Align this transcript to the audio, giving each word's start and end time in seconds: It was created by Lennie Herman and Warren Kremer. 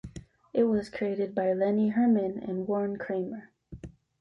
It 0.51 0.63
was 0.63 0.89
created 0.89 1.35
by 1.35 1.53
Lennie 1.53 1.89
Herman 1.89 2.39
and 2.39 2.67
Warren 2.67 2.97
Kremer. 2.97 3.49